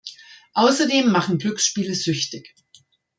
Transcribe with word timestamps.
Außerdem 0.53 1.11
machen 1.11 1.37
Glücksspiele 1.37 1.93
süchtig. 1.93 2.55